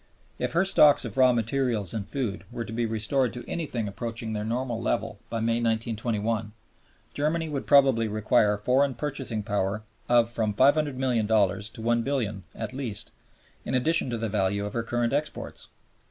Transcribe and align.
If 0.39 0.53
her 0.53 0.65
stocks 0.65 1.05
of 1.05 1.15
raw 1.15 1.31
materials 1.31 1.93
and 1.93 2.09
food 2.09 2.43
were 2.51 2.65
to 2.65 2.73
be 2.73 2.87
restored 2.87 3.33
to 3.33 3.47
anything 3.47 3.87
approaching 3.87 4.33
their 4.33 4.43
normal 4.43 4.81
level 4.81 5.19
by 5.29 5.41
May, 5.41 5.61
1921, 5.61 6.53
Germany 7.13 7.47
would 7.49 7.67
probably 7.67 8.07
require 8.07 8.57
foreign 8.57 8.95
purchasing 8.95 9.43
power 9.43 9.83
of 10.09 10.27
from 10.27 10.55
$500,000,000 10.55 11.73
to 11.73 11.81
$1,000,000,000 11.83 12.41
at 12.55 12.73
least, 12.73 13.11
in 13.63 13.75
addition 13.75 14.09
to 14.09 14.17
the 14.17 14.27
value 14.27 14.65
of 14.65 14.73
her 14.73 14.81
current 14.81 15.13
exports. 15.13 15.69